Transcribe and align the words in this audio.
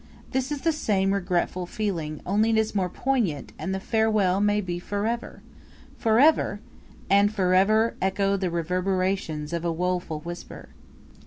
This 0.31 0.51
is 0.51 0.61
the 0.61 0.71
same 0.71 1.13
regretful 1.13 1.67
feeling, 1.67 2.21
only 2.25 2.49
it 2.49 2.57
is 2.57 2.73
more 2.73 2.89
poignant, 2.89 3.53
and 3.59 3.71
the 3.71 3.79
farewell 3.79 4.41
may 4.41 4.59
be 4.59 4.79
forever! 4.79 5.43
FOREVER? 5.99 6.59
And 7.07 7.31
"FOR 7.31 7.53
EVER," 7.53 7.93
echo 8.01 8.35
the 8.35 8.49
reverberations 8.49 9.53
of 9.53 9.63
a 9.63 9.71
woful 9.71 10.21
whisper. 10.21 10.69